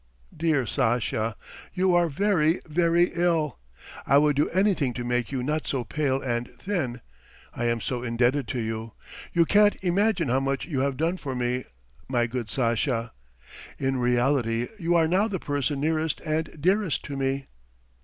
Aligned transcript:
"Dear 0.35 0.65
Sasha, 0.65 1.35
you 1.75 1.93
are 1.93 2.09
very, 2.09 2.59
very 2.65 3.11
ill... 3.13 3.59
I 4.07 4.17
would 4.17 4.35
do 4.35 4.49
anything 4.49 4.95
to 4.95 5.03
make 5.03 5.31
you 5.31 5.43
not 5.43 5.67
so 5.67 5.83
pale 5.83 6.19
and 6.19 6.49
thin. 6.49 7.01
I 7.53 7.65
am 7.65 7.79
so 7.79 8.01
indebted 8.01 8.47
to 8.47 8.59
you! 8.59 8.93
You 9.31 9.45
can't 9.45 9.75
imagine 9.83 10.27
how 10.27 10.39
much 10.39 10.65
you 10.65 10.79
have 10.79 10.97
done 10.97 11.17
for 11.17 11.35
me, 11.35 11.65
my 12.09 12.25
good 12.25 12.49
Sasha! 12.49 13.11
In 13.77 13.97
reality 13.97 14.69
you 14.79 14.95
are 14.95 15.07
now 15.07 15.27
the 15.27 15.37
person 15.37 15.79
nearest 15.79 16.19
and 16.21 16.49
dearest 16.59 17.03
to 17.05 17.15
me." 17.15 17.45